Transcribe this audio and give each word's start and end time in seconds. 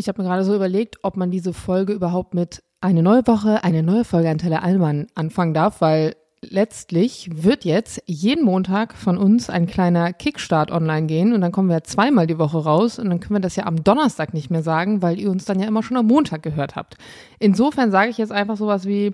Ich 0.00 0.08
habe 0.08 0.22
mir 0.22 0.28
gerade 0.28 0.44
so 0.44 0.54
überlegt, 0.54 0.96
ob 1.02 1.18
man 1.18 1.30
diese 1.30 1.52
Folge 1.52 1.92
überhaupt 1.92 2.32
mit 2.32 2.62
eine 2.80 3.02
neue 3.02 3.26
Woche, 3.26 3.62
eine 3.64 3.82
neue 3.82 4.06
Folge 4.06 4.30
an 4.30 4.38
Tele 4.38 4.62
Allmann 4.62 5.08
anfangen 5.14 5.52
darf, 5.52 5.82
weil 5.82 6.16
letztlich 6.42 7.28
wird 7.32 7.64
jetzt 7.64 8.02
jeden 8.06 8.44
Montag 8.44 8.96
von 8.96 9.18
uns 9.18 9.50
ein 9.50 9.66
kleiner 9.66 10.12
Kickstart 10.12 10.70
online 10.70 11.06
gehen 11.06 11.34
und 11.34 11.42
dann 11.42 11.52
kommen 11.52 11.68
wir 11.68 11.84
zweimal 11.84 12.26
die 12.26 12.38
Woche 12.38 12.58
raus 12.58 12.98
und 12.98 13.10
dann 13.10 13.20
können 13.20 13.36
wir 13.36 13.40
das 13.40 13.56
ja 13.56 13.66
am 13.66 13.84
Donnerstag 13.84 14.32
nicht 14.32 14.50
mehr 14.50 14.62
sagen, 14.62 15.02
weil 15.02 15.20
ihr 15.20 15.30
uns 15.30 15.44
dann 15.44 15.60
ja 15.60 15.68
immer 15.68 15.82
schon 15.82 15.98
am 15.98 16.06
Montag 16.06 16.42
gehört 16.42 16.76
habt. 16.76 16.96
Insofern 17.38 17.90
sage 17.90 18.10
ich 18.10 18.16
jetzt 18.16 18.32
einfach 18.32 18.56
sowas 18.56 18.86
wie 18.86 19.12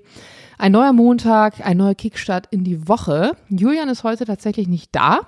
ein 0.56 0.72
neuer 0.72 0.92
Montag, 0.92 1.66
ein 1.66 1.76
neuer 1.76 1.96
Kickstart 1.96 2.46
in 2.50 2.62
die 2.62 2.88
Woche. 2.88 3.32
Julian 3.48 3.88
ist 3.88 4.04
heute 4.04 4.24
tatsächlich 4.24 4.68
nicht 4.68 4.94
da. 4.94 5.20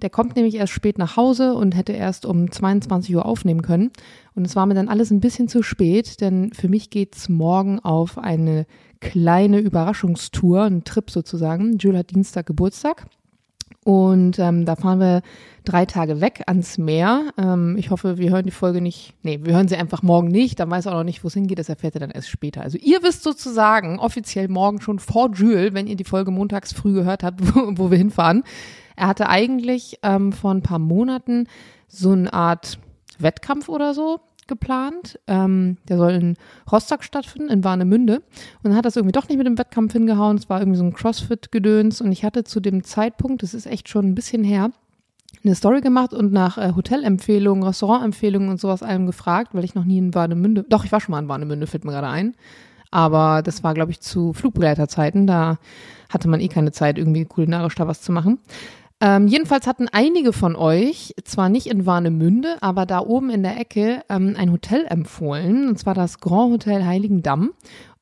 Der 0.00 0.10
kommt 0.10 0.34
nämlich 0.34 0.56
erst 0.56 0.72
spät 0.72 0.98
nach 0.98 1.16
Hause 1.16 1.54
und 1.54 1.76
hätte 1.76 1.92
erst 1.92 2.26
um 2.26 2.50
22 2.50 3.14
Uhr 3.14 3.24
aufnehmen 3.24 3.62
können. 3.62 3.92
Und 4.34 4.44
es 4.44 4.56
war 4.56 4.66
mir 4.66 4.74
dann 4.74 4.88
alles 4.88 5.12
ein 5.12 5.20
bisschen 5.20 5.46
zu 5.46 5.62
spät, 5.62 6.20
denn 6.20 6.52
für 6.52 6.68
mich 6.68 6.90
geht's 6.90 7.28
morgen 7.28 7.78
auf 7.78 8.18
eine 8.18 8.66
kleine 9.02 9.58
Überraschungstour, 9.58 10.62
einen 10.62 10.84
Trip 10.84 11.10
sozusagen. 11.10 11.76
Jules 11.76 11.98
hat 11.98 12.10
Dienstag 12.10 12.46
Geburtstag. 12.46 13.04
Und 13.84 14.38
ähm, 14.38 14.64
da 14.64 14.76
fahren 14.76 15.00
wir 15.00 15.22
drei 15.64 15.86
Tage 15.86 16.20
weg 16.20 16.44
ans 16.46 16.78
Meer. 16.78 17.32
Ähm, 17.36 17.76
ich 17.76 17.90
hoffe, 17.90 18.16
wir 18.16 18.30
hören 18.30 18.44
die 18.44 18.52
Folge 18.52 18.80
nicht. 18.80 19.14
Nee, 19.22 19.40
wir 19.42 19.54
hören 19.54 19.66
sie 19.66 19.76
einfach 19.76 20.02
morgen 20.02 20.28
nicht. 20.28 20.60
Dann 20.60 20.70
weiß 20.70 20.86
er 20.86 20.92
auch 20.92 20.98
noch 20.98 21.04
nicht, 21.04 21.24
wo 21.24 21.28
es 21.28 21.34
hingeht. 21.34 21.58
Das 21.58 21.68
erfährt 21.68 21.94
er 21.94 22.00
dann 22.00 22.12
erst 22.12 22.28
später. 22.28 22.62
Also 22.62 22.78
ihr 22.78 23.02
wisst 23.02 23.24
sozusagen 23.24 23.98
offiziell 23.98 24.46
morgen 24.46 24.80
schon 24.80 25.00
vor 25.00 25.32
Jules, 25.32 25.74
wenn 25.74 25.88
ihr 25.88 25.96
die 25.96 26.04
Folge 26.04 26.30
montags 26.30 26.72
früh 26.72 26.92
gehört 26.92 27.24
habt, 27.24 27.40
wo, 27.56 27.72
wo 27.76 27.90
wir 27.90 27.98
hinfahren. 27.98 28.44
Er 28.94 29.08
hatte 29.08 29.28
eigentlich 29.28 29.98
ähm, 30.04 30.32
vor 30.32 30.52
ein 30.52 30.62
paar 30.62 30.78
Monaten 30.78 31.48
so 31.88 32.12
eine 32.12 32.32
Art 32.32 32.78
Wettkampf 33.18 33.68
oder 33.68 33.94
so 33.94 34.20
geplant. 34.48 35.18
Ähm, 35.26 35.76
der 35.88 35.96
soll 35.96 36.12
in 36.12 36.36
Rostock 36.70 37.04
stattfinden, 37.04 37.50
in 37.50 37.64
Warnemünde. 37.64 38.16
Und 38.16 38.70
dann 38.70 38.76
hat 38.76 38.84
das 38.84 38.96
irgendwie 38.96 39.12
doch 39.12 39.28
nicht 39.28 39.38
mit 39.38 39.46
dem 39.46 39.58
Wettkampf 39.58 39.92
hingehauen. 39.92 40.36
Es 40.36 40.48
war 40.48 40.60
irgendwie 40.60 40.78
so 40.78 40.84
ein 40.84 40.94
Crossfit-Gedöns. 40.94 42.00
Und 42.00 42.12
ich 42.12 42.24
hatte 42.24 42.44
zu 42.44 42.60
dem 42.60 42.84
Zeitpunkt, 42.84 43.42
das 43.42 43.54
ist 43.54 43.66
echt 43.66 43.88
schon 43.88 44.06
ein 44.06 44.14
bisschen 44.14 44.44
her, 44.44 44.70
eine 45.44 45.54
Story 45.54 45.80
gemacht 45.80 46.12
und 46.12 46.32
nach 46.32 46.58
äh, 46.58 46.72
Hotelempfehlungen, 46.76 47.64
Restaurantempfehlungen 47.64 48.48
und 48.48 48.60
sowas 48.60 48.82
allem 48.82 49.06
gefragt, 49.06 49.54
weil 49.54 49.64
ich 49.64 49.74
noch 49.74 49.84
nie 49.84 49.98
in 49.98 50.14
Warnemünde, 50.14 50.64
doch, 50.68 50.84
ich 50.84 50.92
war 50.92 51.00
schon 51.00 51.12
mal 51.12 51.18
in 51.18 51.28
Warnemünde, 51.28 51.66
fällt 51.66 51.84
mir 51.84 51.92
gerade 51.92 52.08
ein. 52.08 52.34
Aber 52.90 53.42
das 53.42 53.64
war, 53.64 53.72
glaube 53.72 53.90
ich, 53.90 54.00
zu 54.00 54.34
Flugbegleiterzeiten. 54.34 55.26
Da 55.26 55.58
hatte 56.10 56.28
man 56.28 56.40
eh 56.40 56.48
keine 56.48 56.72
Zeit, 56.72 56.98
irgendwie 56.98 57.24
kulinarisch 57.24 57.74
da 57.74 57.88
was 57.88 58.02
zu 58.02 58.12
machen. 58.12 58.38
Ähm, 59.04 59.26
jedenfalls 59.26 59.66
hatten 59.66 59.88
einige 59.90 60.32
von 60.32 60.54
euch, 60.54 61.12
zwar 61.24 61.48
nicht 61.48 61.66
in 61.66 61.86
Warnemünde, 61.86 62.58
aber 62.60 62.86
da 62.86 63.00
oben 63.00 63.30
in 63.30 63.42
der 63.42 63.58
Ecke 63.58 64.02
ähm, 64.08 64.36
ein 64.38 64.52
Hotel 64.52 64.86
empfohlen, 64.88 65.66
und 65.66 65.76
zwar 65.76 65.94
das 65.94 66.20
Grand 66.20 66.52
Hotel 66.52 66.84
Heiligendamm. 66.84 67.50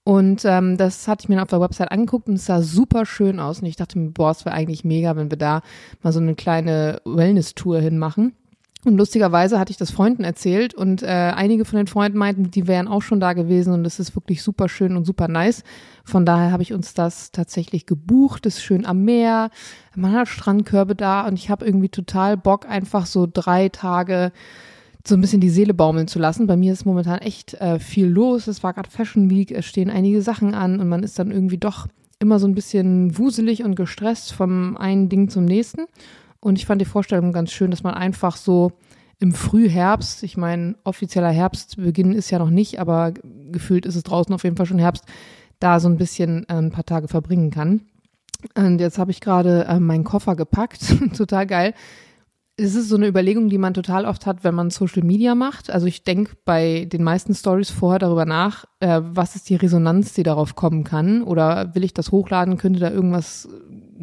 Und 0.04 0.44
ähm, 0.44 0.76
das 0.76 1.08
hatte 1.08 1.24
ich 1.24 1.28
mir 1.30 1.40
auf 1.40 1.48
der 1.48 1.60
Website 1.62 1.90
angeguckt 1.90 2.28
und 2.28 2.34
es 2.34 2.44
sah 2.44 2.60
super 2.60 3.06
schön 3.06 3.40
aus. 3.40 3.60
Und 3.60 3.66
ich 3.66 3.76
dachte 3.76 3.98
mir, 3.98 4.10
boah, 4.10 4.30
es 4.32 4.44
wäre 4.44 4.54
eigentlich 4.54 4.84
mega, 4.84 5.16
wenn 5.16 5.30
wir 5.30 5.38
da 5.38 5.62
mal 6.02 6.12
so 6.12 6.20
eine 6.20 6.34
kleine 6.34 7.00
Wellness-Tour 7.06 7.80
hinmachen. 7.80 8.34
Und 8.84 8.96
lustigerweise 8.96 9.58
hatte 9.58 9.72
ich 9.72 9.76
das 9.76 9.90
Freunden 9.90 10.24
erzählt 10.24 10.72
und 10.72 11.02
äh, 11.02 11.06
einige 11.06 11.66
von 11.66 11.76
den 11.76 11.86
Freunden 11.86 12.16
meinten, 12.16 12.50
die 12.50 12.66
wären 12.66 12.88
auch 12.88 13.02
schon 13.02 13.20
da 13.20 13.34
gewesen 13.34 13.74
und 13.74 13.84
es 13.84 14.00
ist 14.00 14.16
wirklich 14.16 14.42
super 14.42 14.70
schön 14.70 14.96
und 14.96 15.04
super 15.04 15.28
nice. 15.28 15.64
Von 16.02 16.24
daher 16.24 16.50
habe 16.50 16.62
ich 16.62 16.72
uns 16.72 16.94
das 16.94 17.30
tatsächlich 17.30 17.84
gebucht. 17.84 18.46
Es 18.46 18.56
ist 18.56 18.62
schön 18.62 18.86
am 18.86 19.04
Meer, 19.04 19.50
man 19.94 20.12
hat 20.12 20.28
Strandkörbe 20.28 20.94
da 20.94 21.26
und 21.26 21.34
ich 21.34 21.50
habe 21.50 21.66
irgendwie 21.66 21.90
total 21.90 22.38
Bock, 22.38 22.66
einfach 22.66 23.04
so 23.04 23.28
drei 23.30 23.68
Tage 23.68 24.32
so 25.06 25.14
ein 25.14 25.20
bisschen 25.20 25.40
die 25.40 25.50
Seele 25.50 25.74
baumeln 25.74 26.08
zu 26.08 26.18
lassen. 26.18 26.46
Bei 26.46 26.56
mir 26.56 26.72
ist 26.72 26.86
momentan 26.86 27.18
echt 27.18 27.54
äh, 27.54 27.78
viel 27.78 28.06
los. 28.06 28.46
Es 28.46 28.62
war 28.62 28.72
gerade 28.72 28.90
Fashion 28.90 29.30
Week, 29.30 29.50
es 29.50 29.66
stehen 29.66 29.90
einige 29.90 30.22
Sachen 30.22 30.54
an 30.54 30.80
und 30.80 30.88
man 30.88 31.02
ist 31.02 31.18
dann 31.18 31.30
irgendwie 31.30 31.58
doch 31.58 31.86
immer 32.18 32.38
so 32.38 32.46
ein 32.46 32.54
bisschen 32.54 33.18
wuselig 33.18 33.62
und 33.64 33.76
gestresst 33.76 34.32
vom 34.32 34.76
einen 34.76 35.08
Ding 35.08 35.28
zum 35.28 35.44
nächsten. 35.44 35.86
Und 36.40 36.58
ich 36.58 36.66
fand 36.66 36.80
die 36.80 36.86
Vorstellung 36.86 37.32
ganz 37.32 37.52
schön, 37.52 37.70
dass 37.70 37.82
man 37.82 37.94
einfach 37.94 38.36
so 38.36 38.72
im 39.18 39.32
Frühherbst, 39.32 40.22
ich 40.22 40.38
meine, 40.38 40.76
offizieller 40.82 41.30
Herbstbeginn 41.30 42.12
ist 42.12 42.30
ja 42.30 42.38
noch 42.38 42.48
nicht, 42.48 42.80
aber 42.80 43.12
gefühlt 43.52 43.84
ist 43.84 43.96
es 43.96 44.02
draußen 44.02 44.34
auf 44.34 44.44
jeden 44.44 44.56
Fall 44.56 44.66
schon 44.66 44.78
Herbst, 44.78 45.04
da 45.58 45.78
so 45.78 45.88
ein 45.88 45.98
bisschen 45.98 46.48
äh, 46.48 46.54
ein 46.54 46.70
paar 46.70 46.86
Tage 46.86 47.06
verbringen 47.06 47.50
kann. 47.50 47.82
Und 48.54 48.80
jetzt 48.80 48.98
habe 48.98 49.10
ich 49.10 49.20
gerade 49.20 49.66
äh, 49.66 49.78
meinen 49.78 50.04
Koffer 50.04 50.36
gepackt, 50.36 50.80
total 51.16 51.46
geil. 51.46 51.74
Es 52.56 52.74
ist 52.74 52.88
so 52.88 52.96
eine 52.96 53.06
Überlegung, 53.08 53.48
die 53.48 53.58
man 53.58 53.74
total 53.74 54.06
oft 54.06 54.26
hat, 54.26 54.44
wenn 54.44 54.54
man 54.54 54.70
Social 54.70 55.02
Media 55.02 55.34
macht. 55.34 55.70
Also 55.70 55.86
ich 55.86 56.04
denke 56.04 56.34
bei 56.46 56.86
den 56.86 57.02
meisten 57.02 57.34
Stories 57.34 57.70
vorher 57.70 57.98
darüber 57.98 58.24
nach, 58.24 58.64
äh, 58.80 59.00
was 59.02 59.36
ist 59.36 59.50
die 59.50 59.56
Resonanz, 59.56 60.14
die 60.14 60.22
darauf 60.22 60.56
kommen 60.56 60.84
kann? 60.84 61.22
Oder 61.22 61.74
will 61.74 61.84
ich 61.84 61.92
das 61.92 62.10
hochladen? 62.10 62.56
Könnte 62.56 62.80
da 62.80 62.90
irgendwas 62.90 63.48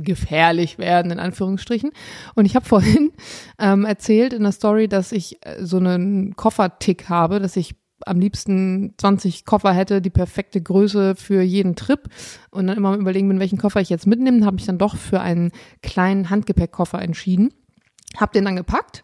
gefährlich 0.04 0.78
werden, 0.78 1.12
in 1.12 1.20
Anführungsstrichen. 1.20 1.92
Und 2.36 2.46
ich 2.46 2.56
habe 2.56 2.66
vorhin 2.66 3.12
ähm, 3.60 3.86
erzählt 3.86 4.34
in 4.34 4.44
der 4.44 4.52
Story, 4.52 4.88
dass 4.88 5.12
ich 5.12 5.38
äh, 5.46 5.64
so 5.64 5.78
einen 5.78 6.36
Koffertick 6.36 7.10
habe, 7.10 7.40
dass 7.40 7.56
ich 7.56 7.76
am 8.06 8.20
liebsten 8.20 8.94
20 8.98 9.46
Koffer 9.46 9.74
hätte, 9.74 10.02
die 10.02 10.10
perfekte 10.10 10.62
Größe 10.62 11.16
für 11.16 11.42
jeden 11.42 11.76
Trip 11.76 12.08
und 12.52 12.68
dann 12.68 12.78
immer 12.78 12.96
überlegen 12.96 13.28
bin, 13.28 13.40
welchen 13.40 13.58
Koffer 13.58 13.82
ich 13.82 13.90
jetzt 13.90 14.08
mitnehme, 14.08 14.46
habe 14.46 14.58
ich 14.58 14.66
dann 14.66 14.78
doch 14.78 14.96
für 14.96 15.20
einen 15.20 15.52
kleinen 15.82 16.30
Handgepäckkoffer 16.30 17.02
entschieden. 17.02 17.54
Hab 18.16 18.32
den 18.34 18.46
dann 18.46 18.56
gepackt 18.56 19.04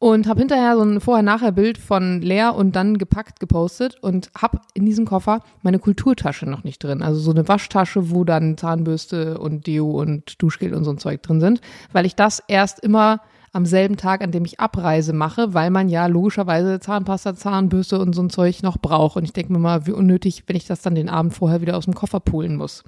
und 0.00 0.26
habe 0.26 0.40
hinterher 0.40 0.76
so 0.76 0.82
ein 0.82 0.98
Vorher-Nachher-Bild 0.98 1.76
von 1.76 2.22
leer 2.22 2.54
und 2.54 2.74
dann 2.74 2.96
gepackt 2.96 3.38
gepostet 3.38 3.98
und 4.00 4.30
habe 4.34 4.58
in 4.72 4.86
diesem 4.86 5.04
Koffer 5.04 5.42
meine 5.62 5.78
Kulturtasche 5.78 6.46
noch 6.46 6.64
nicht 6.64 6.82
drin. 6.82 7.02
Also 7.02 7.20
so 7.20 7.30
eine 7.30 7.46
Waschtasche, 7.46 8.10
wo 8.10 8.24
dann 8.24 8.56
Zahnbürste 8.56 9.38
und 9.38 9.66
Deo 9.66 9.90
und 9.90 10.42
Duschgel 10.42 10.74
und 10.74 10.84
so 10.84 10.90
ein 10.90 10.98
Zeug 10.98 11.22
drin 11.22 11.40
sind, 11.40 11.60
weil 11.92 12.06
ich 12.06 12.16
das 12.16 12.42
erst 12.48 12.80
immer 12.80 13.20
am 13.52 13.66
selben 13.66 13.98
Tag, 13.98 14.22
an 14.22 14.30
dem 14.30 14.46
ich 14.46 14.58
abreise, 14.58 15.12
mache, 15.12 15.52
weil 15.52 15.70
man 15.70 15.90
ja 15.90 16.06
logischerweise 16.06 16.80
Zahnpasta, 16.80 17.34
Zahnbürste 17.34 17.98
und 17.98 18.14
so 18.14 18.22
ein 18.22 18.30
Zeug 18.30 18.62
noch 18.62 18.78
braucht. 18.78 19.16
Und 19.16 19.24
ich 19.24 19.34
denke 19.34 19.52
mir 19.52 19.58
mal, 19.58 19.86
wie 19.86 19.92
unnötig, 19.92 20.44
wenn 20.46 20.56
ich 20.56 20.66
das 20.66 20.80
dann 20.80 20.94
den 20.94 21.10
Abend 21.10 21.34
vorher 21.34 21.60
wieder 21.60 21.76
aus 21.76 21.84
dem 21.84 21.94
Koffer 21.94 22.20
poolen 22.20 22.56
muss. 22.56 22.84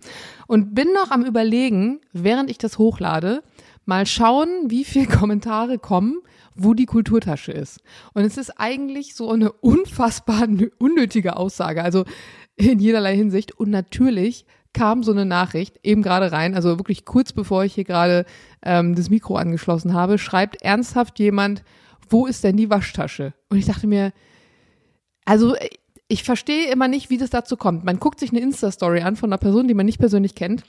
Und 0.47 0.75
bin 0.75 0.89
noch 0.94 1.11
am 1.11 1.25
überlegen, 1.25 2.00
während 2.15 2.49
ich 2.49 2.56
das 2.56 2.79
hochlade, 2.79 3.43
mal 3.84 4.06
schauen, 4.06 4.49
wie 4.69 4.84
viele 4.84 5.06
Kommentare 5.19 5.79
kommen, 5.79 6.23
wo 6.54 6.74
die 6.74 6.86
Kulturtasche 6.86 7.52
ist. 7.52 7.80
Und 8.14 8.24
es 8.24 8.36
ist 8.36 8.50
eigentlich 8.58 9.14
so 9.14 9.30
eine 9.30 9.52
unfassbar 9.52 10.46
unnötige 10.78 11.36
Aussage, 11.36 11.82
also 11.82 12.04
in 12.56 12.78
jederlei 12.78 13.16
Hinsicht. 13.16 13.52
Und 13.52 13.70
natürlich 13.70 14.44
kam 14.72 15.02
so 15.02 15.12
eine 15.12 15.26
Nachricht 15.26 15.78
eben 15.82 16.02
gerade 16.02 16.32
rein, 16.32 16.54
also 16.54 16.78
wirklich 16.78 17.04
kurz 17.04 17.32
bevor 17.32 17.64
ich 17.64 17.74
hier 17.74 17.84
gerade 17.84 18.24
ähm, 18.62 18.94
das 18.94 19.10
Mikro 19.10 19.36
angeschlossen 19.36 19.94
habe, 19.94 20.18
schreibt 20.18 20.62
ernsthaft 20.62 21.18
jemand, 21.18 21.62
wo 22.08 22.26
ist 22.26 22.44
denn 22.44 22.56
die 22.56 22.70
Waschtasche? 22.70 23.34
Und 23.48 23.58
ich 23.58 23.66
dachte 23.66 23.86
mir, 23.86 24.12
also 25.24 25.54
ich 26.08 26.24
verstehe 26.24 26.70
immer 26.70 26.88
nicht, 26.88 27.10
wie 27.10 27.19
das 27.19 27.30
dazu 27.30 27.56
kommt. 27.56 27.84
Man 27.84 27.98
guckt 27.98 28.20
sich 28.20 28.30
eine 28.30 28.40
Insta-Story 28.40 29.00
an 29.00 29.16
von 29.16 29.30
einer 29.30 29.38
Person, 29.38 29.69
die 29.69 29.74
man 29.74 29.86
nicht 29.86 29.98
persönlich 29.98 30.34
kennt 30.34 30.64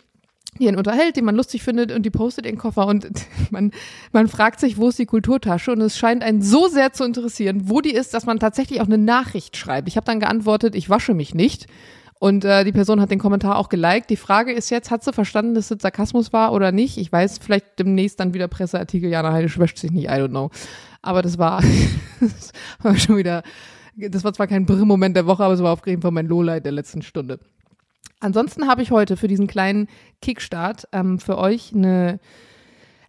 die 0.60 0.68
ihn 0.68 0.76
unterhält, 0.76 1.16
die 1.16 1.22
man 1.22 1.36
lustig 1.36 1.64
findet 1.64 1.92
und 1.92 2.04
die 2.04 2.10
postet 2.10 2.46
den 2.46 2.58
Koffer 2.58 2.88
und 2.88 3.08
man, 3.52 3.72
man 4.12 4.28
fragt 4.28 4.60
sich, 4.60 4.78
wo 4.78 4.90
ist 4.90 5.00
die 5.00 5.06
Kulturtasche 5.06 5.72
und 5.72 5.82
es 5.82 5.98
scheint 5.98 6.24
einen 6.24 6.42
so 6.42 6.68
sehr 6.68 6.94
zu 6.94 7.04
interessieren, 7.04 7.70
wo 7.70 7.82
die 7.82 7.94
ist, 7.94 8.14
dass 8.14 8.26
man 8.26 8.40
tatsächlich 8.40 8.82
auch 8.82 8.86
eine 8.86 8.98
Nachricht 8.98 9.58
schreibt. 9.58 9.88
Ich 9.88 9.98
habe 9.98 10.06
dann 10.06 10.20
geantwortet, 10.20 10.76
ich 10.76 10.90
wasche 10.90 11.14
mich 11.14 11.34
nicht 11.34 11.68
und 12.24 12.46
äh, 12.46 12.64
die 12.64 12.72
Person 12.72 13.02
hat 13.02 13.12
den 13.12 13.20
Kommentar 13.20 13.58
auch 13.58 13.68
geliked. 13.68 14.10
Die 14.10 14.16
Frage 14.16 14.54
ist 14.54 14.70
jetzt, 14.70 14.92
hat 14.92 15.04
sie 15.04 15.12
verstanden, 15.12 15.56
dass 15.56 15.72
es 15.72 15.82
Sarkasmus 15.82 16.32
war 16.32 16.54
oder 16.54 16.72
nicht? 16.72 16.98
Ich 16.98 17.12
weiß, 17.12 17.40
vielleicht 17.40 17.78
demnächst 17.80 18.18
dann 18.20 18.34
wieder 18.34 18.48
Presseartikel, 18.48 19.10
Jana 19.10 19.34
Heide 19.34 19.52
wäscht 19.58 19.78
sich 19.78 19.92
nicht, 19.92 20.06
I 20.06 20.14
don't 20.14 20.30
know. 20.30 20.50
Aber 21.02 21.22
das 21.22 21.38
war, 21.38 21.62
das 22.22 22.54
war 22.82 22.98
schon 22.98 23.18
wieder, 23.18 23.44
das 23.98 24.24
war 24.24 24.32
zwar 24.32 24.48
kein 24.48 24.66
Brr-Moment 24.66 25.18
der 25.18 25.26
Woche, 25.26 25.44
aber 25.44 25.54
es 25.54 25.62
war 25.62 25.74
auf 25.74 25.86
jeden 25.86 26.02
Fall 26.02 26.12
mein 26.12 26.28
Lowlight 26.28 26.64
der 26.64 26.72
letzten 26.72 27.02
Stunde. 27.02 27.40
Ansonsten 28.24 28.68
habe 28.68 28.82
ich 28.82 28.92
heute 28.92 29.18
für 29.18 29.28
diesen 29.28 29.48
kleinen 29.48 29.88
Kickstart 30.22 30.88
ähm, 30.94 31.20
für 31.20 31.38
euch 31.38 31.74
eine 31.74 32.20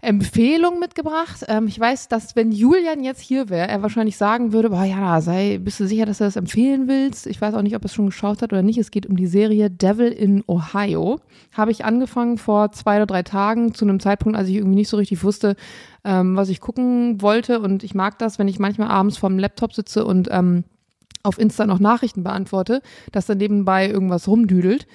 Empfehlung 0.00 0.80
mitgebracht. 0.80 1.44
Ähm, 1.48 1.68
ich 1.68 1.78
weiß, 1.78 2.08
dass 2.08 2.34
wenn 2.36 2.50
Julian 2.50 3.04
jetzt 3.04 3.20
hier 3.20 3.48
wäre, 3.48 3.68
er 3.68 3.80
wahrscheinlich 3.82 4.16
sagen 4.16 4.52
würde, 4.52 4.70
boah, 4.70 4.84
ja, 4.84 5.20
sei, 5.20 5.58
bist 5.58 5.78
du 5.78 5.86
sicher, 5.86 6.04
dass 6.04 6.18
du 6.18 6.24
das 6.24 6.34
empfehlen 6.34 6.88
willst? 6.88 7.28
Ich 7.28 7.40
weiß 7.40 7.54
auch 7.54 7.62
nicht, 7.62 7.76
ob 7.76 7.82
er 7.82 7.86
es 7.86 7.94
schon 7.94 8.06
geschaut 8.06 8.42
hat 8.42 8.52
oder 8.52 8.62
nicht. 8.62 8.78
Es 8.78 8.90
geht 8.90 9.06
um 9.06 9.16
die 9.16 9.28
Serie 9.28 9.70
Devil 9.70 10.08
in 10.08 10.42
Ohio. 10.46 11.20
Habe 11.52 11.70
ich 11.70 11.84
angefangen 11.84 12.36
vor 12.36 12.72
zwei 12.72 12.96
oder 12.96 13.06
drei 13.06 13.22
Tagen 13.22 13.72
zu 13.72 13.84
einem 13.84 14.00
Zeitpunkt, 14.00 14.36
als 14.36 14.48
ich 14.48 14.56
irgendwie 14.56 14.76
nicht 14.76 14.88
so 14.88 14.96
richtig 14.96 15.22
wusste, 15.22 15.54
ähm, 16.04 16.36
was 16.36 16.48
ich 16.48 16.60
gucken 16.60 17.22
wollte. 17.22 17.60
Und 17.60 17.84
ich 17.84 17.94
mag 17.94 18.18
das, 18.18 18.38
wenn 18.38 18.48
ich 18.48 18.58
manchmal 18.58 18.88
abends 18.88 19.16
vorm 19.16 19.38
Laptop 19.38 19.72
sitze 19.74 20.04
und 20.04 20.28
ähm, 20.30 20.64
auf 21.24 21.38
Insta 21.38 21.66
noch 21.66 21.80
Nachrichten 21.80 22.22
beantworte, 22.22 22.80
dass 23.10 23.26
dann 23.26 23.38
nebenbei 23.38 23.88
irgendwas 23.88 24.28
rumdüdelt. 24.28 24.86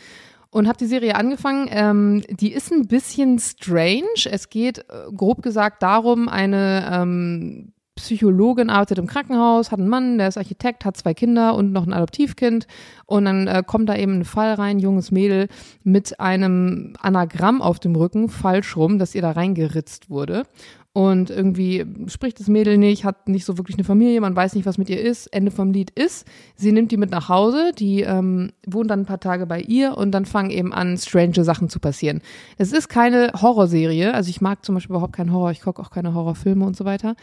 Und 0.51 0.67
habe 0.67 0.79
die 0.79 0.87
Serie 0.87 1.15
angefangen. 1.15 1.67
Ähm, 1.69 2.23
die 2.27 2.51
ist 2.51 2.71
ein 2.71 2.87
bisschen 2.87 3.37
strange. 3.37 4.25
Es 4.31 4.49
geht, 4.49 4.79
äh, 4.79 5.11
grob 5.15 5.43
gesagt, 5.43 5.83
darum, 5.83 6.27
eine 6.27 6.89
ähm, 6.91 7.71
Psychologin, 7.99 8.69
arbeitet 8.69 8.97
im 8.97 9.07
Krankenhaus, 9.07 9.71
hat 9.71 9.79
einen 9.79 9.89
Mann, 9.89 10.17
der 10.17 10.29
ist 10.29 10.37
Architekt, 10.37 10.85
hat 10.85 10.97
zwei 10.97 11.13
Kinder 11.13 11.53
und 11.53 11.71
noch 11.71 11.85
ein 11.85 11.93
Adoptivkind. 11.93 12.65
Und 13.05 13.25
dann 13.25 13.47
äh, 13.47 13.61
kommt 13.65 13.89
da 13.89 13.95
eben 13.95 14.19
ein 14.19 14.25
Fall 14.25 14.53
rein, 14.53 14.79
junges 14.79 15.11
Mädel 15.11 15.49
mit 15.83 16.19
einem 16.19 16.93
Anagramm 16.99 17.61
auf 17.61 17.79
dem 17.79 17.95
Rücken, 17.95 18.29
falsch 18.29 18.75
rum, 18.75 18.97
dass 18.97 19.15
ihr 19.15 19.21
da 19.21 19.31
reingeritzt 19.31 20.09
wurde. 20.09 20.43
Und 20.91 21.29
irgendwie 21.29 21.85
spricht 22.07 22.39
das 22.39 22.47
Mädel 22.47 22.79
nicht, 22.79 23.05
hat 23.05 23.29
nicht 23.29 23.45
so 23.45 23.59
wirklich 23.59 23.77
eine 23.77 23.83
Familie, 23.83 24.19
man 24.21 24.35
weiß 24.35 24.55
nicht, 24.55 24.65
was 24.65 24.79
mit 24.79 24.89
ihr 24.89 24.99
ist. 24.99 25.27
Ende 25.27 25.51
vom 25.51 25.71
Lied 25.71 25.91
ist, 25.91 26.25
sie 26.55 26.71
nimmt 26.71 26.91
die 26.91 26.97
mit 26.97 27.11
nach 27.11 27.29
Hause, 27.29 27.71
die 27.77 28.01
ähm, 28.01 28.51
wohnt 28.65 28.89
dann 28.89 29.01
ein 29.01 29.05
paar 29.05 29.19
Tage 29.19 29.45
bei 29.45 29.61
ihr 29.61 29.97
und 29.97 30.11
dann 30.11 30.25
fangen 30.25 30.49
eben 30.49 30.73
an, 30.73 30.97
strange 30.97 31.43
Sachen 31.43 31.69
zu 31.69 31.79
passieren. 31.79 32.21
Es 32.57 32.73
ist 32.73 32.89
keine 32.89 33.31
Horrorserie, 33.39 34.13
also 34.13 34.31
ich 34.31 34.41
mag 34.41 34.65
zum 34.65 34.75
Beispiel 34.75 34.95
überhaupt 34.95 35.13
keinen 35.13 35.31
Horror, 35.31 35.51
ich 35.51 35.61
gucke 35.61 35.79
auch 35.79 35.91
keine 35.91 36.15
Horrorfilme 36.15 36.65
und 36.65 36.75
so 36.75 36.85
weiter. 36.85 37.15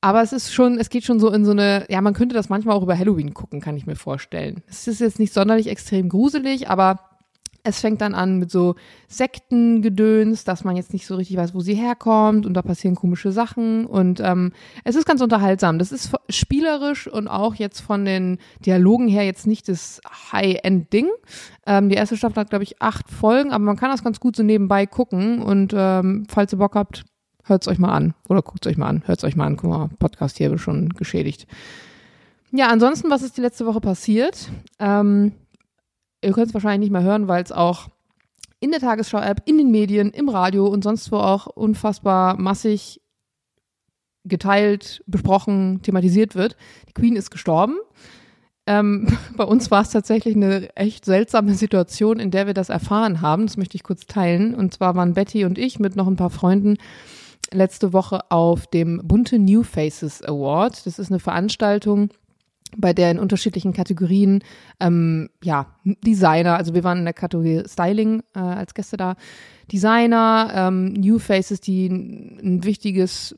Aber 0.00 0.22
es 0.22 0.32
ist 0.32 0.52
schon, 0.52 0.78
es 0.78 0.90
geht 0.90 1.04
schon 1.04 1.20
so 1.20 1.30
in 1.30 1.44
so 1.44 1.50
eine, 1.50 1.86
ja, 1.90 2.00
man 2.00 2.14
könnte 2.14 2.34
das 2.34 2.48
manchmal 2.48 2.76
auch 2.76 2.82
über 2.82 2.98
Halloween 2.98 3.34
gucken, 3.34 3.60
kann 3.60 3.76
ich 3.76 3.86
mir 3.86 3.96
vorstellen. 3.96 4.62
Es 4.66 4.86
ist 4.86 5.00
jetzt 5.00 5.18
nicht 5.18 5.32
sonderlich 5.32 5.66
extrem 5.66 6.08
gruselig, 6.08 6.68
aber 6.68 7.00
es 7.64 7.80
fängt 7.80 8.02
dann 8.02 8.14
an 8.14 8.38
mit 8.38 8.50
so 8.50 8.76
Sektengedöns, 9.08 10.44
dass 10.44 10.64
man 10.64 10.76
jetzt 10.76 10.92
nicht 10.92 11.06
so 11.06 11.16
richtig 11.16 11.36
weiß, 11.36 11.54
wo 11.54 11.60
sie 11.60 11.74
herkommt 11.74 12.44
und 12.46 12.54
da 12.54 12.62
passieren 12.62 12.94
komische 12.94 13.32
Sachen 13.32 13.86
und 13.86 14.20
ähm, 14.20 14.52
es 14.84 14.96
ist 14.96 15.06
ganz 15.06 15.22
unterhaltsam. 15.22 15.78
Das 15.78 15.90
ist 15.90 16.12
spielerisch 16.28 17.08
und 17.08 17.26
auch 17.26 17.54
jetzt 17.54 17.80
von 17.80 18.04
den 18.04 18.38
Dialogen 18.64 19.08
her 19.08 19.24
jetzt 19.24 19.46
nicht 19.46 19.68
das 19.68 20.00
High-End-Ding. 20.32 21.08
Ähm, 21.66 21.88
die 21.88 21.96
erste 21.96 22.18
Staffel 22.18 22.36
hat, 22.36 22.50
glaube 22.50 22.64
ich, 22.64 22.80
acht 22.82 23.10
Folgen, 23.10 23.50
aber 23.50 23.64
man 23.64 23.76
kann 23.76 23.90
das 23.90 24.04
ganz 24.04 24.20
gut 24.20 24.36
so 24.36 24.42
nebenbei 24.42 24.84
gucken 24.84 25.40
und 25.42 25.72
ähm, 25.74 26.26
falls 26.28 26.52
ihr 26.52 26.58
Bock 26.58 26.74
habt, 26.74 27.04
hört's 27.44 27.66
euch 27.66 27.78
mal 27.78 27.94
an 27.94 28.14
oder 28.28 28.42
guckt's 28.42 28.66
euch 28.66 28.76
mal 28.76 28.88
an. 28.88 29.02
Hört's 29.06 29.24
euch 29.24 29.36
mal 29.36 29.46
an. 29.46 29.56
Guck 29.56 29.70
mal, 29.70 29.88
Podcast 29.98 30.36
hier 30.36 30.50
wird 30.50 30.60
schon 30.60 30.90
geschädigt. 30.90 31.46
Ja, 32.52 32.68
ansonsten, 32.68 33.10
was 33.10 33.22
ist 33.22 33.36
die 33.36 33.40
letzte 33.40 33.66
Woche 33.66 33.80
passiert? 33.80 34.50
Ähm, 34.78 35.32
Ihr 36.24 36.32
könnt 36.32 36.48
es 36.48 36.54
wahrscheinlich 36.54 36.88
nicht 36.88 36.92
mehr 36.92 37.02
hören, 37.02 37.28
weil 37.28 37.42
es 37.42 37.52
auch 37.52 37.88
in 38.60 38.70
der 38.70 38.80
Tagesschau-App, 38.80 39.42
in 39.44 39.58
den 39.58 39.70
Medien, 39.70 40.10
im 40.10 40.28
Radio 40.28 40.66
und 40.66 40.82
sonst 40.82 41.12
wo 41.12 41.16
auch 41.16 41.46
unfassbar 41.46 42.38
massig 42.38 43.00
geteilt, 44.24 45.02
besprochen, 45.06 45.82
thematisiert 45.82 46.34
wird. 46.34 46.56
Die 46.88 46.94
Queen 46.94 47.16
ist 47.16 47.30
gestorben. 47.30 47.76
Ähm, 48.66 49.06
bei 49.36 49.44
uns 49.44 49.70
war 49.70 49.82
es 49.82 49.90
tatsächlich 49.90 50.34
eine 50.34 50.74
echt 50.76 51.04
seltsame 51.04 51.54
Situation, 51.54 52.18
in 52.18 52.30
der 52.30 52.46
wir 52.46 52.54
das 52.54 52.70
erfahren 52.70 53.20
haben. 53.20 53.46
Das 53.46 53.56
möchte 53.56 53.76
ich 53.76 53.82
kurz 53.82 54.06
teilen. 54.06 54.54
Und 54.54 54.72
zwar 54.74 54.94
waren 54.94 55.14
Betty 55.14 55.44
und 55.44 55.58
ich 55.58 55.78
mit 55.78 55.96
noch 55.96 56.06
ein 56.06 56.16
paar 56.16 56.30
Freunden 56.30 56.78
letzte 57.52 57.92
Woche 57.92 58.30
auf 58.30 58.66
dem 58.66 59.02
Bunte 59.04 59.38
New 59.38 59.62
Faces 59.62 60.22
Award. 60.22 60.86
Das 60.86 60.98
ist 60.98 61.10
eine 61.10 61.20
Veranstaltung, 61.20 62.08
bei 62.76 62.92
der 62.92 63.10
in 63.10 63.18
unterschiedlichen 63.18 63.72
Kategorien, 63.72 64.42
ähm, 64.80 65.30
ja, 65.42 65.66
Designer, 65.84 66.56
also 66.56 66.74
wir 66.74 66.84
waren 66.84 66.98
in 66.98 67.04
der 67.04 67.14
Kategorie 67.14 67.62
Styling 67.66 68.22
äh, 68.34 68.38
als 68.38 68.74
Gäste 68.74 68.96
da, 68.96 69.16
Designer, 69.72 70.50
ähm, 70.54 70.92
New 70.92 71.18
Faces, 71.18 71.60
die 71.60 71.86
ein 71.86 72.64
wichtiges, 72.64 73.36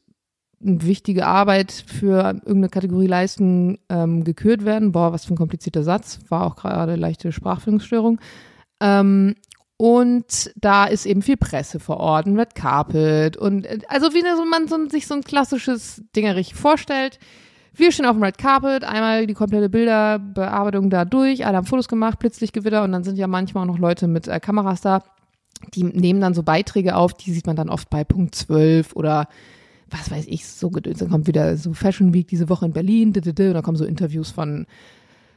eine 0.65 0.83
wichtige 0.83 1.27
Arbeit 1.27 1.73
für 1.73 2.41
irgendeine 2.44 2.69
Kategorie 2.69 3.06
leisten, 3.06 3.79
ähm, 3.88 4.25
gekürt 4.25 4.65
werden. 4.65 4.93
Boah, 4.93 5.12
was 5.12 5.25
für 5.25 5.35
ein 5.35 5.38
komplizierter 5.38 5.83
Satz, 5.83 6.21
war 6.29 6.44
auch 6.44 6.56
gerade 6.56 6.97
leichte 6.97 7.31
Sprachführungsstörung. 7.33 8.21
Ähm, 8.81 9.35
und 9.79 10.53
da 10.56 10.87
ist 10.87 11.05
eben 11.05 11.21
viel 11.21 11.37
Presse 11.37 11.81
vor 11.81 11.99
Ort, 11.99 12.27
ein 12.27 12.38
Red 12.38 12.55
Carpet 12.55 13.37
und 13.37 13.67
äh, 13.67 13.81
also 13.88 14.15
wie 14.15 14.23
man 14.23 14.69
so, 14.69 14.88
sich 14.88 15.06
so 15.06 15.15
ein 15.15 15.23
klassisches 15.23 16.03
Dingerich 16.15 16.55
vorstellt. 16.55 17.19
Wir 17.76 17.93
stehen 17.93 18.06
auf 18.06 18.17
dem 18.17 18.23
Red 18.23 18.38
Carpet, 18.38 18.84
einmal 18.84 19.26
die 19.26 19.34
komplette 19.34 19.69
Bilderbearbeitung 19.69 20.88
da 20.88 21.05
durch, 21.05 21.44
alle 21.44 21.58
haben 21.58 21.67
Fotos 21.67 21.88
gemacht, 21.88 22.19
Blitzlichtgewitter 22.19 22.82
und 22.82 22.93
dann 22.93 23.05
sind 23.05 23.19
ja 23.19 23.26
manchmal 23.26 23.64
auch 23.64 23.73
noch 23.73 23.78
Leute 23.78 24.08
mit 24.08 24.28
äh, 24.28 24.40
Kameras 24.40 24.81
da, 24.81 25.02
die 25.75 25.84
nehmen 25.84 26.20
dann 26.20 26.32
so 26.32 26.43
Beiträge 26.43 26.96
auf, 26.96 27.12
die 27.12 27.32
sieht 27.32 27.46
man 27.46 27.56
dann 27.56 27.69
oft 27.69 27.90
bei 27.90 28.02
Punkt 28.02 28.34
12 28.34 28.96
oder 28.96 29.28
was 29.90 30.11
weiß 30.11 30.26
ich, 30.26 30.46
so 30.46 30.70
gedöns. 30.70 30.99
Dann 30.99 31.11
kommt 31.11 31.26
wieder 31.26 31.56
so 31.56 31.75
Fashion 31.75 32.14
Week 32.14 32.26
diese 32.26 32.49
Woche 32.49 32.67
in 32.67 32.73
Berlin, 32.73 33.12
und 33.14 33.38
dann 33.38 33.62
kommen 33.62 33.76
so 33.76 33.84
Interviews 33.84 34.31
von 34.31 34.67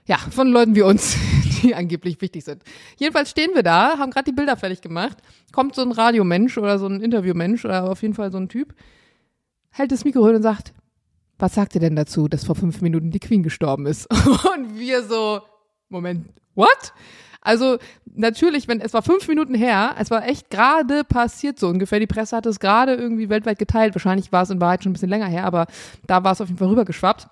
ja, 0.06 0.18
von 0.18 0.48
Leuten 0.48 0.76
wie 0.76 0.82
uns, 0.82 1.18
die 1.62 1.76
angeblich 1.76 2.20
wichtig 2.20 2.44
sind. 2.44 2.64
Jedenfalls 2.98 3.30
stehen 3.30 3.52
wir 3.54 3.62
da, 3.62 4.00
haben 4.00 4.10
gerade 4.10 4.26
die 4.26 4.36
Bilder 4.36 4.58
fertig 4.58 4.82
gemacht, 4.82 5.18
kommt 5.52 5.76
so 5.76 5.84
ein 5.84 5.92
Radiomensch 5.92 6.58
oder 6.58 6.80
so 6.80 6.88
ein 6.88 7.02
Interviewmensch 7.02 7.64
oder 7.64 7.84
auf 7.84 8.02
jeden 8.02 8.16
Fall 8.16 8.32
so 8.32 8.40
ein 8.40 8.50
Typ, 8.50 8.74
hält 9.70 9.92
das 9.92 10.06
Mikro 10.06 10.26
hin 10.26 10.38
und 10.38 10.42
sagt, 10.42 10.74
was 11.40 11.56
sagt 11.56 11.76
ihr 11.76 11.82
denn 11.82 11.96
dazu, 11.96 12.28
dass 12.28 12.46
vor 12.46 12.56
fünf 12.56 12.82
Minuten 12.82 13.12
die 13.12 13.20
Queen 13.20 13.44
gestorben 13.44 13.86
ist? 13.86 14.08
Und 14.56 14.78
wir 14.78 15.04
so, 15.04 15.42
Moment, 15.88 16.28
what? 16.56 16.94
Also 17.42 17.78
natürlich, 18.06 18.68
wenn 18.68 18.82
es 18.82 18.94
war 18.94 19.02
fünf 19.02 19.28
Minuten 19.28 19.56
her, 19.56 19.96
es 19.98 20.12
war 20.12 20.28
echt 20.28 20.50
gerade 20.50 21.06
passiert 21.06 21.58
so 21.58 21.70
ungefähr. 21.70 22.00
Die 22.00 22.08
Presse 22.08 22.36
hat 22.36 22.46
es 22.46 22.60
gerade 22.60 22.94
irgendwie 22.94 23.30
weltweit 23.30 23.58
geteilt. 23.58 23.96
Wahrscheinlich 23.96 24.32
war 24.32 24.44
es 24.44 24.50
in 24.50 24.60
Wahrheit 24.60 24.84
schon 24.84 24.92
ein 24.92 24.94
bisschen 24.94 25.10
länger 25.10 25.28
her, 25.28 25.46
aber 25.46 25.68
da 26.06 26.24
war 26.24 26.34
es 26.34 26.42
auf 26.42 26.50
jeden 26.50 26.60
Fall 26.60 26.68
rübergeschwappt. 26.68 27.28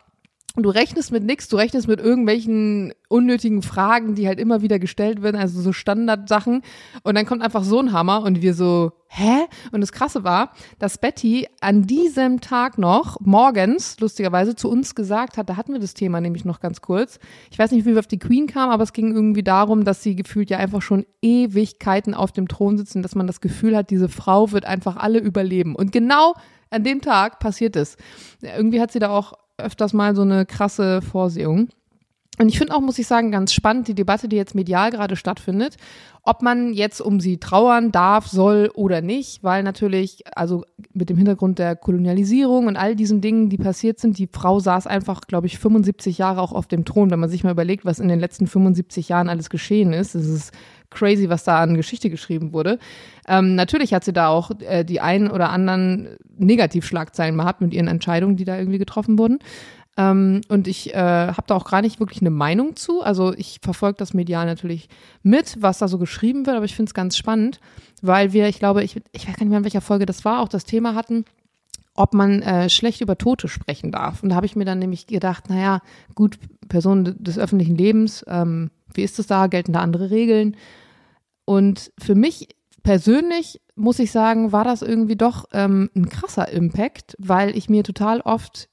Und 0.58 0.64
du 0.64 0.72
rechnest 0.72 1.12
mit 1.12 1.24
nichts, 1.24 1.50
du 1.50 1.56
rechnest 1.56 1.88
mit 1.88 2.00
irgendwelchen 2.00 2.92
unnötigen 3.10 3.62
Fragen, 3.62 4.16
die 4.16 4.26
halt 4.26 4.40
immer 4.40 4.64
wieder 4.64 4.80
gestellt 4.80 5.22
werden, 5.22 5.40
also 5.40 5.62
so 5.62 5.72
Standardsachen. 5.72 6.64
Und 7.04 7.16
dann 7.16 7.28
kommt 7.28 7.44
einfach 7.44 7.64
so 7.64 7.80
ein 7.80 7.92
Hammer 7.92 8.24
und 8.24 8.42
wir 8.42 8.56
so, 8.56 8.92
hä? 9.08 9.46
Und 9.72 9.82
das 9.82 9.92
Krasse 9.92 10.24
war, 10.24 10.52
dass 10.80 10.98
Betty 10.98 11.48
an 11.62 11.84
diesem 11.84 12.42
Tag 12.42 12.80
noch 12.80 13.20
morgens, 13.20 14.00
lustigerweise, 14.00 14.56
zu 14.56 14.68
uns 14.68 14.96
gesagt 14.96 15.38
hat, 15.38 15.48
da 15.48 15.58
hatten 15.58 15.74
wir 15.74 15.80
das 15.80 15.94
Thema 15.94 16.22
nämlich 16.22 16.44
noch 16.44 16.60
ganz 16.60 16.82
kurz. 16.82 17.20
Ich 17.52 17.60
weiß 17.60 17.70
nicht, 17.70 17.86
wie 17.86 17.92
wir 17.92 18.00
auf 18.00 18.08
die 18.08 18.18
Queen 18.18 18.48
kamen, 18.48 18.72
aber 18.72 18.82
es 18.82 18.94
ging 18.94 19.14
irgendwie 19.14 19.44
darum, 19.44 19.84
dass 19.84 20.02
sie 20.02 20.16
gefühlt 20.16 20.50
ja 20.50 20.58
einfach 20.58 20.82
schon 20.82 21.06
Ewigkeiten 21.22 22.16
auf 22.16 22.32
dem 22.32 22.48
Thron 22.48 22.80
sitzen, 22.80 23.04
dass 23.04 23.14
man 23.14 23.28
das 23.28 23.42
Gefühl 23.42 23.78
hat, 23.78 23.92
diese 23.92 24.10
Frau 24.10 24.52
wird 24.52 24.66
einfach 24.66 24.98
alle 24.98 25.20
überleben. 25.20 25.76
Und 25.76 25.92
genau 25.92 26.34
an 26.72 26.84
dem 26.84 27.02
Tag 27.02 27.38
passiert 27.38 27.76
es. 27.76 27.96
Irgendwie 28.42 28.82
hat 28.82 28.92
sie 28.92 28.98
da 28.98 29.10
auch 29.10 29.34
öfters 29.58 29.94
mal 29.94 30.16
so 30.16 30.22
eine 30.22 30.46
krasse 30.46 31.02
Vorsehung. 31.02 31.70
Und 32.40 32.50
ich 32.50 32.60
finde 32.60 32.76
auch, 32.76 32.82
muss 32.82 33.00
ich 33.00 33.08
sagen, 33.08 33.32
ganz 33.32 33.52
spannend 33.52 33.88
die 33.88 33.96
Debatte, 33.96 34.28
die 34.30 34.36
jetzt 34.36 34.54
medial 34.54 34.92
gerade 34.92 35.16
stattfindet, 35.16 35.76
ob 36.22 36.44
man 36.44 36.72
jetzt 36.72 37.02
um 37.02 37.20
sie 37.20 37.38
trauern 37.38 37.92
darf, 37.92 38.28
soll 38.28 38.70
oder 38.76 39.02
nicht, 39.02 39.44
weil 39.44 39.64
natürlich, 39.64 40.24
also 40.36 40.64
mit 40.94 41.10
dem 41.10 41.18
Hintergrund 41.18 41.58
der 41.58 41.76
Kolonialisierung 41.76 42.68
und 42.68 42.78
all 42.78 42.96
diesen 42.96 43.22
Dingen, 43.22 43.50
die 43.50 43.58
passiert 43.58 44.00
sind, 44.00 44.20
die 44.20 44.30
Frau 44.32 44.60
saß 44.60 44.86
einfach, 44.86 45.22
glaube 45.22 45.48
ich, 45.48 45.58
75 45.58 46.20
Jahre 46.20 46.42
auch 46.42 46.52
auf 46.52 46.68
dem 46.68 46.86
Thron. 46.86 47.10
Wenn 47.10 47.20
man 47.20 47.30
sich 47.30 47.44
mal 47.44 47.52
überlegt, 47.52 47.86
was 47.86 48.00
in 48.00 48.08
den 48.08 48.20
letzten 48.20 48.46
75 48.46 49.10
Jahren 49.10 49.30
alles 49.30 49.50
geschehen 49.50 49.92
ist, 49.94 50.14
das 50.14 50.28
ist 50.28 50.54
crazy, 50.90 51.30
was 51.30 51.44
da 51.44 51.60
an 51.62 51.76
Geschichte 51.76 52.10
geschrieben 52.10 52.54
wurde. 52.54 52.80
Ähm, 53.28 53.56
natürlich 53.56 53.94
hat 53.94 54.04
sie 54.04 54.14
da 54.14 54.28
auch 54.28 54.52
äh, 54.62 54.84
die 54.84 55.02
ein 55.02 55.30
oder 55.30 55.50
anderen 55.50 56.18
Negativschlagzeilen 56.38 57.38
gehabt 57.38 57.62
mit 57.62 57.74
ihren 57.74 57.88
Entscheidungen, 57.88 58.38
die 58.38 58.46
da 58.46 58.58
irgendwie 58.58 58.78
getroffen 58.80 59.20
wurden. 59.20 59.40
Ähm, 59.98 60.42
und 60.48 60.68
ich 60.68 60.94
äh, 60.94 60.98
habe 60.98 61.44
da 61.48 61.56
auch 61.56 61.70
gar 61.70 61.82
nicht 61.82 62.00
wirklich 62.00 62.22
eine 62.22 62.30
Meinung 62.30 62.76
zu. 62.76 63.02
Also 63.02 63.34
ich 63.34 63.60
verfolge 63.62 63.98
das 63.98 64.14
medial 64.14 64.46
natürlich 64.46 64.90
mit, 65.24 65.58
was 65.60 65.80
da 65.80 65.88
so 65.88 65.98
geschrieben 65.98 66.46
wird, 66.46 66.56
aber 66.56 66.66
ich 66.66 66.76
finde 66.76 66.90
es 66.90 66.94
ganz 66.94 67.18
spannend, 67.18 67.60
weil 68.02 68.32
wir, 68.32 68.48
ich 68.48 68.60
glaube, 68.60 68.84
ich, 68.84 68.96
ich 69.12 69.28
weiß 69.28 69.36
gar 69.36 69.44
nicht 69.44 69.50
mehr, 69.50 69.60
in 69.60 69.66
welcher 69.66 69.82
Folge 69.82 70.06
das 70.06 70.24
war, 70.24 70.42
auch 70.42 70.50
das 70.50 70.66
Thema 70.66 70.96
hatten 70.96 71.26
ob 71.98 72.14
man 72.14 72.44
äh, 72.44 72.70
schlecht 72.70 73.02
über 73.02 73.18
Tote 73.18 73.48
sprechen 73.48 73.92
darf. 73.92 74.22
Und 74.22 74.30
da 74.30 74.36
habe 74.36 74.46
ich 74.46 74.56
mir 74.56 74.66
dann 74.66 74.80
nämlich 74.80 75.08
gedacht, 75.08 75.50
naja, 75.50 75.82
gut, 76.14 76.38
Personen 76.70 77.22
des 77.22 77.40
öffentlichen 77.40 77.76
Lebens, 77.76 78.24
ähm, 78.28 78.70
wie 78.94 79.04
ist 79.04 79.20
es 79.20 79.28
da? 79.28 79.48
Gelten 79.48 79.74
da 79.74 79.82
andere 79.82 80.12
Regeln? 80.12 80.56
Und 81.46 81.92
für 81.98 82.16
mich 82.16 82.50
persönlich 82.84 83.62
muss 83.76 84.00
ich 84.00 84.12
sagen, 84.12 84.52
war 84.52 84.64
das 84.64 84.82
irgendwie 84.82 85.16
doch 85.16 85.46
ähm, 85.54 85.90
ein 85.96 86.10
krasser 86.10 86.52
Impact, 86.52 87.16
weil 87.20 87.56
ich 87.56 87.70
mir 87.70 87.84
total 87.84 88.22
oft 88.22 88.70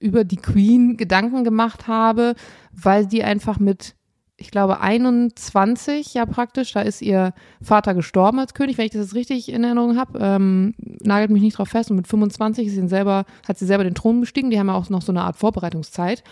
über 0.00 0.24
die 0.24 0.36
Queen 0.36 0.96
Gedanken 0.96 1.44
gemacht 1.44 1.86
habe, 1.88 2.34
weil 2.72 3.06
die 3.06 3.24
einfach 3.24 3.58
mit, 3.58 3.94
ich 4.36 4.50
glaube, 4.50 4.80
21 4.80 6.12
ja 6.14 6.26
praktisch, 6.26 6.72
da 6.72 6.82
ist 6.82 7.00
ihr 7.02 7.32
Vater 7.62 7.94
gestorben 7.94 8.38
als 8.38 8.52
König, 8.52 8.78
wenn 8.78 8.86
ich 8.86 8.92
das 8.92 9.02
jetzt 9.02 9.14
richtig 9.14 9.48
in 9.48 9.64
Erinnerung 9.64 9.96
habe, 9.96 10.18
ähm, 10.20 10.74
nagelt 10.78 11.30
mich 11.30 11.42
nicht 11.42 11.58
drauf 11.58 11.68
fest 11.68 11.90
und 11.90 11.96
mit 11.96 12.08
25 12.08 12.66
ist 12.66 12.74
sie 12.74 12.88
selber, 12.88 13.24
hat 13.48 13.58
sie 13.58 13.66
selber 13.66 13.84
den 13.84 13.94
Thron 13.94 14.20
bestiegen, 14.20 14.50
die 14.50 14.58
haben 14.58 14.68
ja 14.68 14.74
auch 14.74 14.90
noch 14.90 15.02
so 15.02 15.12
eine 15.12 15.22
Art 15.22 15.36
Vorbereitungszeit. 15.36 16.22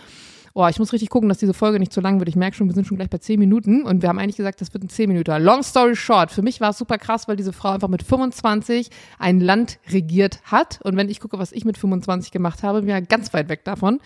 Oh, 0.57 0.65
ich 0.69 0.79
muss 0.79 0.93
richtig 0.93 1.09
gucken, 1.09 1.27
dass 1.27 1.39
diese 1.39 1.53
Folge 1.53 1.79
nicht 1.79 1.91
zu 1.91 1.99
lang 1.99 2.19
wird. 2.19 2.29
Ich 2.29 2.37
merke 2.37 2.55
schon, 2.55 2.67
wir 2.67 2.73
sind 2.73 2.87
schon 2.87 2.95
gleich 2.95 3.09
bei 3.09 3.17
10 3.17 3.37
Minuten 3.37 3.83
und 3.83 4.01
wir 4.01 4.07
haben 4.07 4.17
eigentlich 4.17 4.37
gesagt, 4.37 4.61
das 4.61 4.73
wird 4.73 4.85
ein 4.85 4.89
10 4.89 5.09
Minuten. 5.09 5.43
Long 5.43 5.63
story 5.63 5.97
short, 5.97 6.31
für 6.31 6.41
mich 6.41 6.61
war 6.61 6.69
es 6.69 6.77
super 6.77 6.97
krass, 6.97 7.27
weil 7.27 7.35
diese 7.35 7.51
Frau 7.51 7.71
einfach 7.71 7.89
mit 7.89 8.03
25 8.03 8.89
ein 9.19 9.41
Land 9.41 9.79
regiert 9.91 10.39
hat. 10.45 10.79
Und 10.83 10.95
wenn 10.95 11.09
ich 11.09 11.19
gucke, 11.19 11.37
was 11.39 11.51
ich 11.51 11.65
mit 11.65 11.77
25 11.77 12.31
gemacht 12.31 12.63
habe, 12.63 12.79
bin 12.79 12.87
ich 12.87 12.93
ja 12.93 13.01
ganz 13.01 13.33
weit 13.33 13.49
weg 13.49 13.65
davon. 13.65 13.99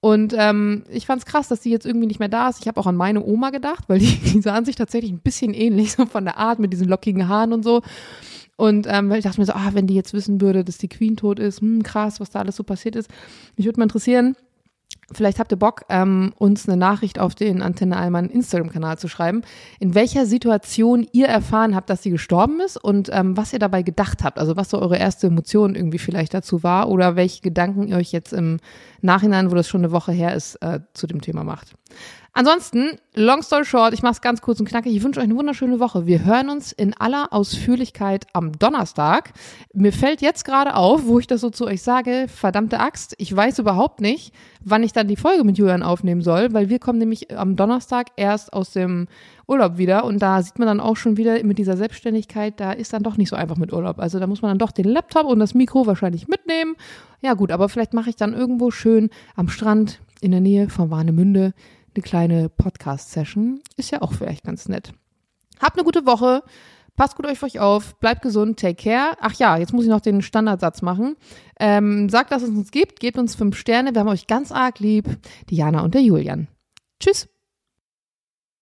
Und 0.00 0.34
ähm, 0.38 0.84
ich 0.88 1.04
fand 1.04 1.18
es 1.18 1.26
krass, 1.26 1.48
dass 1.48 1.60
die 1.60 1.70
jetzt 1.70 1.84
irgendwie 1.84 2.06
nicht 2.06 2.18
mehr 2.18 2.30
da 2.30 2.48
ist. 2.48 2.62
Ich 2.62 2.68
habe 2.68 2.80
auch 2.80 2.86
an 2.86 2.96
meine 2.96 3.22
Oma 3.22 3.50
gedacht, 3.50 3.84
weil 3.88 3.98
die, 3.98 4.16
die 4.32 4.40
sahen 4.40 4.64
sich 4.64 4.76
tatsächlich 4.76 5.12
ein 5.12 5.20
bisschen 5.20 5.52
ähnlich, 5.52 5.92
so 5.92 6.06
von 6.06 6.24
der 6.24 6.38
Art 6.38 6.60
mit 6.60 6.72
diesen 6.72 6.88
lockigen 6.88 7.28
Haaren 7.28 7.52
und 7.52 7.62
so. 7.62 7.82
Und 8.56 8.86
ähm, 8.88 9.12
ich 9.12 9.24
dachte 9.24 9.38
mir 9.38 9.44
so, 9.44 9.52
ah, 9.52 9.72
wenn 9.72 9.86
die 9.86 9.94
jetzt 9.94 10.14
wissen 10.14 10.40
würde, 10.40 10.64
dass 10.64 10.78
die 10.78 10.88
Queen 10.88 11.18
tot 11.18 11.38
ist, 11.38 11.60
hm, 11.60 11.82
krass, 11.82 12.20
was 12.20 12.30
da 12.30 12.38
alles 12.38 12.56
so 12.56 12.64
passiert 12.64 12.96
ist. 12.96 13.10
Mich 13.58 13.66
würde 13.66 13.78
mal 13.78 13.84
interessieren, 13.84 14.34
Vielleicht 15.12 15.38
habt 15.38 15.52
ihr 15.52 15.58
Bock, 15.58 15.82
ähm, 15.88 16.32
uns 16.38 16.68
eine 16.68 16.76
Nachricht 16.76 17.18
auf 17.18 17.34
den 17.34 17.62
Antenne 17.62 17.96
Allmann 17.96 18.30
Instagram-Kanal 18.30 18.98
zu 18.98 19.08
schreiben, 19.08 19.42
in 19.78 19.94
welcher 19.94 20.26
Situation 20.26 21.06
ihr 21.12 21.26
erfahren 21.26 21.74
habt, 21.74 21.90
dass 21.90 22.02
sie 22.02 22.10
gestorben 22.10 22.60
ist 22.60 22.76
und 22.76 23.10
ähm, 23.12 23.36
was 23.36 23.52
ihr 23.52 23.58
dabei 23.58 23.82
gedacht 23.82 24.24
habt. 24.24 24.38
Also 24.38 24.56
was 24.56 24.70
so 24.70 24.80
eure 24.80 24.96
erste 24.96 25.26
Emotion 25.26 25.74
irgendwie 25.74 25.98
vielleicht 25.98 26.34
dazu 26.34 26.62
war 26.62 26.88
oder 26.88 27.16
welche 27.16 27.42
Gedanken 27.42 27.88
ihr 27.88 27.96
euch 27.96 28.12
jetzt 28.12 28.32
im 28.32 28.58
Nachhinein, 29.02 29.50
wo 29.50 29.54
das 29.54 29.68
schon 29.68 29.82
eine 29.82 29.92
Woche 29.92 30.12
her 30.12 30.34
ist, 30.34 30.56
äh, 30.56 30.80
zu 30.94 31.06
dem 31.06 31.20
Thema 31.20 31.44
macht. 31.44 31.74
Ansonsten, 32.36 32.98
long 33.14 33.42
story 33.42 33.64
short, 33.64 33.94
ich 33.94 34.02
mache 34.02 34.14
es 34.14 34.20
ganz 34.20 34.42
kurz 34.42 34.58
und 34.58 34.68
knackig. 34.68 34.92
Ich 34.92 35.04
wünsche 35.04 35.20
euch 35.20 35.24
eine 35.24 35.36
wunderschöne 35.36 35.78
Woche. 35.78 36.04
Wir 36.04 36.24
hören 36.24 36.50
uns 36.50 36.72
in 36.72 36.92
aller 36.92 37.32
Ausführlichkeit 37.32 38.26
am 38.32 38.50
Donnerstag. 38.58 39.32
Mir 39.72 39.92
fällt 39.92 40.20
jetzt 40.20 40.44
gerade 40.44 40.74
auf, 40.74 41.06
wo 41.06 41.20
ich 41.20 41.28
das 41.28 41.40
so 41.40 41.50
zu 41.50 41.64
euch 41.64 41.82
sage, 41.82 42.26
verdammte 42.26 42.80
Axt, 42.80 43.14
ich 43.18 43.34
weiß 43.34 43.60
überhaupt 43.60 44.00
nicht, 44.00 44.34
wann 44.64 44.82
ich 44.82 44.92
dann 44.92 45.06
die 45.06 45.14
Folge 45.14 45.44
mit 45.44 45.58
Julian 45.58 45.84
aufnehmen 45.84 46.22
soll, 46.22 46.52
weil 46.52 46.68
wir 46.68 46.80
kommen 46.80 46.98
nämlich 46.98 47.38
am 47.38 47.54
Donnerstag 47.54 48.08
erst 48.16 48.52
aus 48.52 48.72
dem 48.72 49.06
Urlaub 49.46 49.78
wieder 49.78 50.04
und 50.04 50.18
da 50.20 50.42
sieht 50.42 50.58
man 50.58 50.66
dann 50.66 50.80
auch 50.80 50.96
schon 50.96 51.16
wieder 51.16 51.40
mit 51.44 51.58
dieser 51.58 51.76
Selbstständigkeit, 51.76 52.58
da 52.58 52.72
ist 52.72 52.92
dann 52.92 53.04
doch 53.04 53.16
nicht 53.16 53.28
so 53.28 53.36
einfach 53.36 53.58
mit 53.58 53.72
Urlaub. 53.72 54.00
Also 54.00 54.18
da 54.18 54.26
muss 54.26 54.42
man 54.42 54.50
dann 54.50 54.58
doch 54.58 54.72
den 54.72 54.86
Laptop 54.86 55.26
und 55.26 55.38
das 55.38 55.54
Mikro 55.54 55.86
wahrscheinlich 55.86 56.26
mitnehmen. 56.26 56.74
Ja 57.22 57.34
gut, 57.34 57.52
aber 57.52 57.68
vielleicht 57.68 57.94
mache 57.94 58.10
ich 58.10 58.16
dann 58.16 58.34
irgendwo 58.34 58.72
schön 58.72 59.10
am 59.36 59.48
Strand 59.48 60.00
in 60.20 60.32
der 60.32 60.40
Nähe 60.40 60.68
von 60.68 60.90
Warnemünde 60.90 61.54
eine 61.96 62.02
kleine 62.02 62.48
Podcast-Session. 62.48 63.60
Ist 63.76 63.90
ja 63.90 64.02
auch 64.02 64.12
vielleicht 64.12 64.44
ganz 64.44 64.68
nett. 64.68 64.92
Habt 65.60 65.76
eine 65.76 65.84
gute 65.84 66.06
Woche. 66.06 66.42
Passt 66.96 67.16
gut 67.16 67.26
auf 67.26 67.42
euch 67.42 67.58
auf, 67.58 67.98
bleibt 67.98 68.22
gesund, 68.22 68.60
take 68.60 68.76
care. 68.76 69.16
Ach 69.20 69.34
ja, 69.34 69.56
jetzt 69.56 69.72
muss 69.72 69.82
ich 69.82 69.90
noch 69.90 70.00
den 70.00 70.22
Standardsatz 70.22 70.80
machen. 70.80 71.16
Ähm, 71.58 72.08
sagt, 72.08 72.30
dass 72.30 72.42
es 72.42 72.50
uns 72.50 72.70
gibt, 72.70 73.00
gebt 73.00 73.18
uns 73.18 73.34
fünf 73.34 73.56
Sterne. 73.56 73.92
Wir 73.94 74.00
haben 74.00 74.08
euch 74.08 74.28
ganz 74.28 74.52
arg 74.52 74.78
lieb. 74.78 75.08
Diana 75.50 75.82
und 75.82 75.94
der 75.94 76.02
Julian. 76.02 76.46
Tschüss. 77.00 77.33